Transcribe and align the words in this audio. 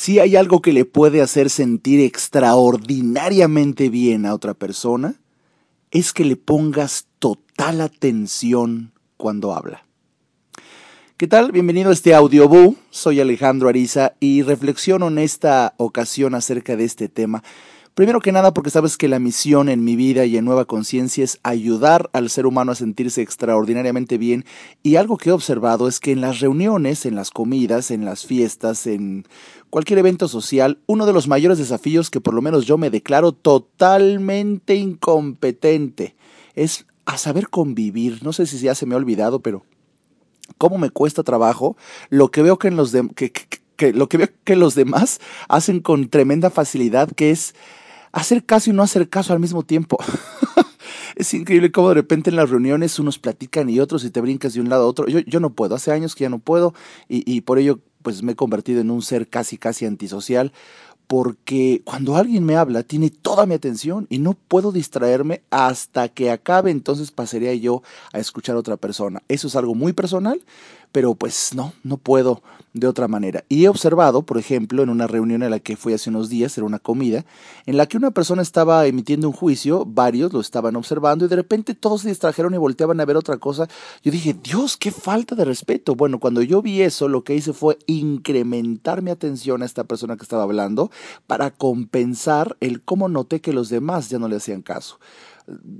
Si 0.00 0.18
hay 0.18 0.34
algo 0.34 0.62
que 0.62 0.72
le 0.72 0.86
puede 0.86 1.20
hacer 1.20 1.50
sentir 1.50 2.00
extraordinariamente 2.00 3.90
bien 3.90 4.24
a 4.24 4.32
otra 4.32 4.54
persona, 4.54 5.20
es 5.90 6.14
que 6.14 6.24
le 6.24 6.36
pongas 6.36 7.06
total 7.18 7.82
atención 7.82 8.92
cuando 9.18 9.52
habla. 9.52 9.84
¿Qué 11.18 11.26
tal? 11.26 11.52
Bienvenido 11.52 11.90
a 11.90 11.92
este 11.92 12.14
Audioboo. 12.14 12.76
Soy 12.88 13.20
Alejandro 13.20 13.68
Ariza 13.68 14.14
y 14.20 14.40
reflexiono 14.40 15.08
en 15.08 15.18
esta 15.18 15.74
ocasión 15.76 16.34
acerca 16.34 16.76
de 16.76 16.84
este 16.86 17.10
tema. 17.10 17.44
Primero 18.00 18.20
que 18.20 18.32
nada 18.32 18.54
porque 18.54 18.70
sabes 18.70 18.96
que 18.96 19.08
la 19.08 19.18
misión 19.18 19.68
en 19.68 19.84
mi 19.84 19.94
vida 19.94 20.24
y 20.24 20.38
en 20.38 20.46
Nueva 20.46 20.64
Conciencia 20.64 21.22
es 21.22 21.38
ayudar 21.42 22.08
al 22.14 22.30
ser 22.30 22.46
humano 22.46 22.72
a 22.72 22.74
sentirse 22.74 23.20
extraordinariamente 23.20 24.16
bien 24.16 24.46
y 24.82 24.96
algo 24.96 25.18
que 25.18 25.28
he 25.28 25.32
observado 25.32 25.86
es 25.86 26.00
que 26.00 26.10
en 26.10 26.22
las 26.22 26.40
reuniones, 26.40 27.04
en 27.04 27.14
las 27.14 27.30
comidas, 27.30 27.90
en 27.90 28.06
las 28.06 28.24
fiestas, 28.24 28.86
en 28.86 29.26
cualquier 29.68 29.98
evento 29.98 30.28
social, 30.28 30.78
uno 30.86 31.04
de 31.04 31.12
los 31.12 31.28
mayores 31.28 31.58
desafíos 31.58 32.08
que 32.08 32.22
por 32.22 32.32
lo 32.32 32.40
menos 32.40 32.64
yo 32.64 32.78
me 32.78 32.88
declaro 32.88 33.32
totalmente 33.32 34.76
incompetente 34.76 36.16
es 36.54 36.86
a 37.04 37.18
saber 37.18 37.50
convivir. 37.50 38.24
No 38.24 38.32
sé 38.32 38.46
si 38.46 38.56
ya 38.60 38.74
se 38.74 38.86
me 38.86 38.94
ha 38.94 38.96
olvidado, 38.96 39.40
pero 39.40 39.62
cómo 40.56 40.78
me 40.78 40.88
cuesta 40.88 41.22
trabajo 41.22 41.76
lo 42.08 42.30
que 42.30 42.40
veo 42.40 42.58
que 42.58 42.70
los 42.70 42.96
que, 43.14 43.92
lo 43.92 44.08
que 44.08 44.16
veo 44.16 44.28
que 44.44 44.56
los 44.56 44.74
demás 44.74 45.20
hacen 45.48 45.80
con 45.80 46.08
tremenda 46.08 46.48
facilidad, 46.48 47.10
que 47.12 47.30
es 47.30 47.54
hacer 48.12 48.44
caso 48.44 48.70
y 48.70 48.72
no 48.72 48.82
hacer 48.82 49.08
caso 49.08 49.32
al 49.32 49.40
mismo 49.40 49.62
tiempo. 49.62 49.98
es 51.16 51.34
increíble 51.34 51.72
cómo 51.72 51.88
de 51.88 51.94
repente 51.94 52.30
en 52.30 52.36
las 52.36 52.50
reuniones 52.50 52.98
unos 52.98 53.18
platican 53.18 53.68
y 53.70 53.80
otros 53.80 54.04
y 54.04 54.10
te 54.10 54.20
brincas 54.20 54.54
de 54.54 54.60
un 54.60 54.68
lado 54.68 54.84
a 54.84 54.86
otro. 54.86 55.06
Yo, 55.06 55.20
yo 55.20 55.40
no 55.40 55.50
puedo, 55.50 55.74
hace 55.74 55.92
años 55.92 56.14
que 56.14 56.22
ya 56.22 56.30
no 56.30 56.38
puedo 56.38 56.74
y, 57.08 57.30
y 57.30 57.42
por 57.42 57.58
ello 57.58 57.80
pues 58.02 58.22
me 58.22 58.32
he 58.32 58.36
convertido 58.36 58.80
en 58.80 58.90
un 58.90 59.02
ser 59.02 59.28
casi 59.28 59.58
casi 59.58 59.84
antisocial 59.84 60.52
porque 61.10 61.82
cuando 61.84 62.14
alguien 62.14 62.44
me 62.44 62.54
habla 62.54 62.84
tiene 62.84 63.10
toda 63.10 63.44
mi 63.44 63.54
atención 63.54 64.06
y 64.10 64.20
no 64.20 64.34
puedo 64.34 64.70
distraerme 64.70 65.42
hasta 65.50 66.08
que 66.08 66.30
acabe, 66.30 66.70
entonces 66.70 67.10
pasaría 67.10 67.52
yo 67.54 67.82
a 68.12 68.20
escuchar 68.20 68.54
a 68.54 68.60
otra 68.60 68.76
persona. 68.76 69.20
Eso 69.26 69.48
es 69.48 69.56
algo 69.56 69.74
muy 69.74 69.92
personal, 69.92 70.40
pero 70.92 71.14
pues 71.14 71.54
no, 71.54 71.72
no 71.82 71.96
puedo 71.96 72.42
de 72.72 72.86
otra 72.86 73.08
manera. 73.08 73.44
Y 73.48 73.64
he 73.64 73.68
observado, 73.68 74.22
por 74.22 74.38
ejemplo, 74.38 74.82
en 74.82 74.90
una 74.90 75.06
reunión 75.06 75.42
en 75.42 75.50
la 75.50 75.58
que 75.58 75.76
fui 75.76 75.92
hace 75.92 76.10
unos 76.10 76.28
días, 76.28 76.56
era 76.56 76.66
una 76.66 76.78
comida, 76.78 77.24
en 77.66 77.76
la 77.76 77.86
que 77.86 77.96
una 77.96 78.12
persona 78.12 78.42
estaba 78.42 78.86
emitiendo 78.86 79.28
un 79.28 79.34
juicio, 79.34 79.84
varios 79.84 80.32
lo 80.32 80.40
estaban 80.40 80.76
observando 80.76 81.24
y 81.24 81.28
de 81.28 81.36
repente 81.36 81.74
todos 81.74 82.02
se 82.02 82.08
distrajeron 82.08 82.54
y 82.54 82.58
volteaban 82.58 83.00
a 83.00 83.04
ver 83.04 83.16
otra 83.16 83.38
cosa. 83.38 83.68
Yo 84.02 84.12
dije, 84.12 84.34
Dios, 84.34 84.76
qué 84.76 84.92
falta 84.92 85.34
de 85.34 85.44
respeto. 85.44 85.96
Bueno, 85.96 86.20
cuando 86.20 86.42
yo 86.42 86.62
vi 86.62 86.82
eso, 86.82 87.08
lo 87.08 87.24
que 87.24 87.34
hice 87.34 87.52
fue 87.52 87.78
incrementar 87.86 89.02
mi 89.02 89.10
atención 89.10 89.62
a 89.62 89.66
esta 89.66 89.84
persona 89.84 90.16
que 90.16 90.22
estaba 90.22 90.44
hablando 90.44 90.90
para 91.26 91.50
compensar 91.50 92.56
el 92.60 92.82
cómo 92.82 93.08
noté 93.08 93.40
que 93.40 93.52
los 93.52 93.68
demás 93.68 94.10
ya 94.10 94.18
no 94.18 94.28
le 94.28 94.36
hacían 94.36 94.62
caso. 94.62 94.98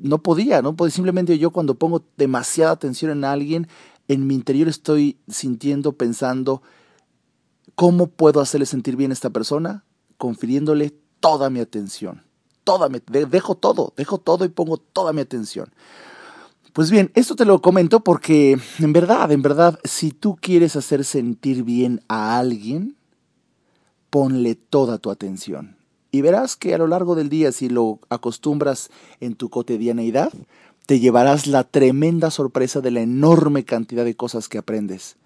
No 0.00 0.18
podía, 0.22 0.62
no 0.62 0.76
podía. 0.76 0.92
Simplemente 0.92 1.38
yo 1.38 1.50
cuando 1.50 1.74
pongo 1.74 2.04
demasiada 2.16 2.70
atención 2.70 3.10
en 3.10 3.24
alguien, 3.24 3.66
en 4.08 4.26
mi 4.26 4.34
interior 4.34 4.68
estoy 4.68 5.18
sintiendo, 5.28 5.92
pensando, 5.92 6.62
¿cómo 7.74 8.06
puedo 8.08 8.40
hacerle 8.40 8.66
sentir 8.66 8.96
bien 8.96 9.10
a 9.10 9.14
esta 9.14 9.30
persona? 9.30 9.84
Confiriéndole 10.16 10.94
toda 11.20 11.50
mi 11.50 11.60
atención. 11.60 12.22
Toda 12.64 12.88
mi, 12.88 13.00
dejo 13.06 13.54
todo, 13.54 13.92
dejo 13.96 14.18
todo 14.18 14.44
y 14.44 14.48
pongo 14.48 14.76
toda 14.78 15.12
mi 15.12 15.20
atención. 15.20 15.72
Pues 16.72 16.90
bien, 16.90 17.10
esto 17.14 17.36
te 17.36 17.44
lo 17.44 17.62
comento 17.62 18.00
porque 18.00 18.58
en 18.78 18.92
verdad, 18.92 19.32
en 19.32 19.40
verdad, 19.40 19.78
si 19.84 20.10
tú 20.10 20.36
quieres 20.36 20.76
hacer 20.76 21.04
sentir 21.04 21.62
bien 21.62 22.02
a 22.08 22.38
alguien, 22.38 22.96
ponle 24.10 24.56
toda 24.56 24.98
tu 24.98 25.10
atención. 25.10 25.76
Y 26.10 26.20
verás 26.22 26.56
que 26.56 26.74
a 26.74 26.78
lo 26.78 26.86
largo 26.86 27.14
del 27.14 27.28
día, 27.28 27.52
si 27.52 27.68
lo 27.68 28.00
acostumbras 28.08 28.90
en 29.20 29.34
tu 29.34 29.48
cotidianeidad, 29.48 30.32
te 30.86 31.00
llevarás 31.00 31.48
la 31.48 31.64
tremenda 31.64 32.30
sorpresa 32.30 32.80
de 32.80 32.92
la 32.92 33.00
enorme 33.00 33.64
cantidad 33.64 34.04
de 34.04 34.16
cosas 34.16 34.48
que 34.48 34.58
aprendes 34.58 35.16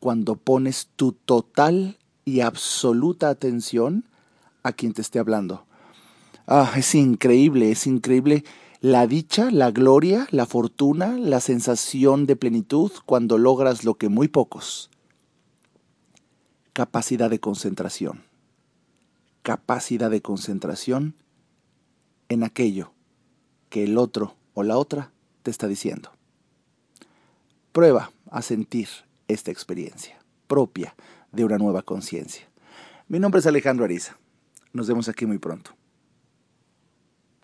cuando 0.00 0.36
pones 0.36 0.88
tu 0.96 1.12
total 1.12 1.96
y 2.24 2.40
absoluta 2.40 3.30
atención 3.30 4.04
a 4.64 4.72
quien 4.72 4.92
te 4.92 5.00
esté 5.00 5.20
hablando. 5.20 5.64
Ah, 6.48 6.72
es 6.76 6.94
increíble, 6.94 7.70
es 7.70 7.86
increíble 7.86 8.44
la 8.80 9.06
dicha, 9.06 9.50
la 9.50 9.70
gloria, 9.70 10.26
la 10.32 10.44
fortuna, 10.44 11.16
la 11.18 11.40
sensación 11.40 12.26
de 12.26 12.36
plenitud 12.36 12.90
cuando 13.06 13.38
logras 13.38 13.84
lo 13.84 13.94
que 13.94 14.08
muy 14.08 14.28
pocos. 14.28 14.90
Capacidad 16.72 17.30
de 17.30 17.40
concentración. 17.40 18.24
Capacidad 19.42 20.10
de 20.10 20.20
concentración 20.20 21.14
en 22.28 22.42
aquello 22.42 22.92
que 23.70 23.84
el 23.84 23.98
otro 23.98 24.34
o 24.56 24.62
la 24.62 24.78
otra 24.78 25.12
te 25.42 25.50
está 25.50 25.68
diciendo. 25.68 26.10
Prueba 27.72 28.10
a 28.30 28.40
sentir 28.40 28.88
esta 29.28 29.50
experiencia 29.50 30.18
propia 30.46 30.96
de 31.30 31.44
una 31.44 31.58
nueva 31.58 31.82
conciencia. 31.82 32.48
Mi 33.06 33.18
nombre 33.18 33.40
es 33.40 33.46
Alejandro 33.46 33.84
Ariza. 33.84 34.16
Nos 34.72 34.88
vemos 34.88 35.10
aquí 35.10 35.26
muy 35.26 35.36
pronto. 35.38 35.72